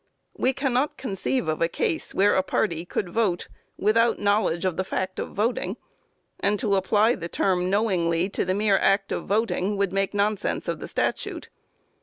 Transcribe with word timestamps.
We 0.35 0.51
cannot 0.51 0.97
conceive 0.97 1.47
of 1.47 1.61
a 1.61 1.67
case 1.67 2.11
where 2.11 2.33
a 2.33 2.41
party 2.41 2.85
could 2.85 3.07
vote 3.09 3.47
without 3.77 4.17
knowledge 4.17 4.65
of 4.65 4.75
the 4.75 4.83
fact 4.83 5.19
of 5.19 5.29
voting, 5.29 5.77
and 6.39 6.57
to 6.57 6.73
apply 6.75 7.13
the 7.13 7.29
term 7.29 7.69
"knowingly" 7.69 8.27
to 8.29 8.43
the 8.43 8.55
more 8.55 8.79
act 8.79 9.11
of 9.11 9.25
voting, 9.25 9.77
would 9.77 9.93
make 9.93 10.15
nonsense 10.15 10.67
of 10.67 10.79
the 10.79 10.87
statute. 10.87 11.49